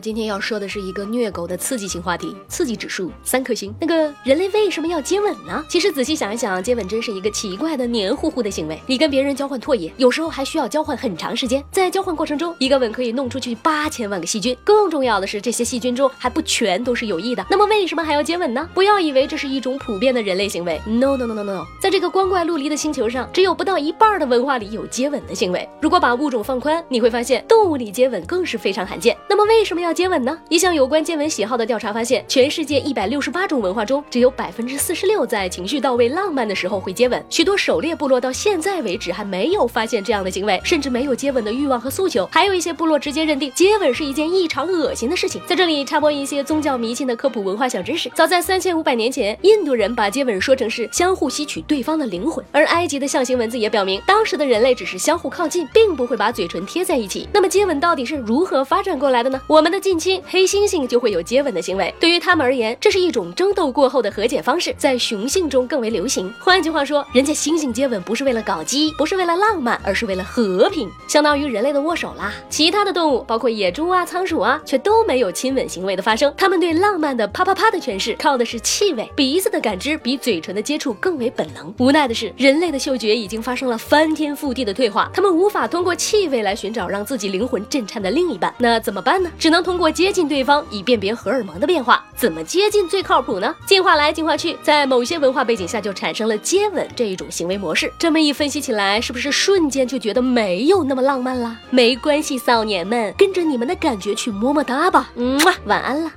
[0.00, 3.74] 今天要说的是一个虐狗的刺激性话题，刺激指数三颗星。
[3.80, 5.64] 那个人类为什么要接吻呢？
[5.68, 8.80] 其实仔细想一想，接吻真是一个奇怪的黏糊糊的行为。
[8.86, 14.56] 你跟别人交换唾液，有时候还需要交换很长时间，在交换过程中，一个吻可以弄出去八千万个细菌。
[14.64, 17.44] 更重要的是，这些细菌中还不全都是有益的。
[17.50, 18.68] 那么为什么还要接吻呢？
[18.74, 25.68] 不要以为这是一种普遍的人类行为，no no no no no，在这个光怪陆离的星球上，只有不到一半的文化里有接吻的行为。
[25.80, 29.16] 如果把物种放宽，你会发现动物里接吻更是非常罕见。
[29.28, 30.38] 那么为什么要接吻呢？
[30.48, 37.22] 一项有关接吻喜好的调查发现，全世界一百六十八种文化中，只有百分之四十六在情绪到位、浪漫的时候会接吻。
[37.28, 42.28] 许多狩猎部落到现在为止还没有发现这样的行为，甚至没有接吻的欲望和诉求。
[42.32, 45.42] 还有一些部落直接认定接吻是一件异常恶心的事情。
[45.46, 57.28] 在这里插播一些宗教迷信的科普文化小知识：早在三千五百年前，印度人把接吻说成是相互吸取对方的灵魂，而埃及的象形文字也表明，当时的人类只是相互靠近，并不会把嘴唇贴在一起。
[57.32, 59.40] 那么接吻到底是如何发展过来的呢？
[59.46, 66.32] 我们的近亲黑猩猩就会有接吻的行为，对于他们而言，这是一种争斗过后的和解方式，在雄性中更为流行。
[66.38, 72.32] 换句话说，人家猩猩接吻不是为了搞基，不是为了浪漫，而是为了和平，相当于人类的握手啦。
[72.50, 76.32] 其他的动物，包括野猪啊、仓鼠啊，却都没有亲吻行为的发生。
[76.36, 81.74] 他们对浪漫的啪啪啪的诠释，靠的是气味、鼻子的感知，比嘴唇的接触更为本能。
[81.78, 88.52] 无奈的是，人类的嗅觉已经发生了翻天覆地的退化，他们无法通过气味来寻找让自己灵魂震颤的另一半。
[88.58, 89.30] 那怎么办呢？
[89.38, 92.04] 只能通过接近对方，以辨别荷尔蒙的变化。
[92.14, 93.54] 怎么接近最靠谱呢？
[93.66, 97.92] 进化来进化去，在某些文化背景下就产生了接吻这一种行为模式。
[97.98, 101.56] 这么一分析起来，是不是瞬间就觉得没有那么浪漫啦？
[101.70, 105.10] 没关系，少年们，跟着你们的感觉去么么哒吧。
[105.16, 106.10] 嗯，晚安了，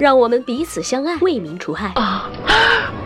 [0.00, 1.92] 让我们彼此相爱，为民除害。